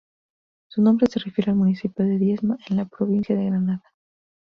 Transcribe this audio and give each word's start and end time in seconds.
Su 0.67 0.81
nombre 0.81 1.05
se 1.05 1.19
refiere 1.19 1.51
al 1.51 1.57
municipio 1.57 2.03
de 2.03 2.17
Diezma, 2.17 2.57
en 2.67 2.77
la 2.77 2.85
provincia 2.85 3.35
de 3.35 3.45
Granada. 3.45 3.93